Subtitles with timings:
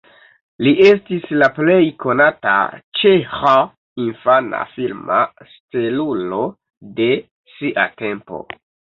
[0.65, 2.53] Li estis la plej konata
[2.99, 3.51] ĉeĥa
[4.03, 5.19] infana filma
[5.51, 6.39] stelulo
[7.01, 7.09] de
[7.59, 8.41] sia tempo.